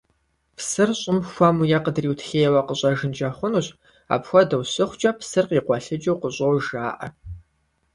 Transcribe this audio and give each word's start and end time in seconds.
Псыр 0.57 0.89
щӀым 0.99 1.19
хуэму 1.29 1.65
е 1.77 1.79
къыдриутхейуэ 1.83 2.61
къыщӀэжынкӀэ 2.67 3.29
хъунущ, 3.37 3.67
апхуэдэу 4.13 4.63
щыхъукӀэ 4.71 5.11
«Псыр 5.19 5.45
къикъуэлъыкӀыу 5.49 6.19
къыщӀож» 6.21 6.59
жаӀэ. 6.69 7.07